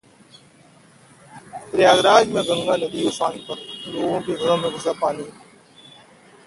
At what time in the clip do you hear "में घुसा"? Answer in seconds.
4.57-4.93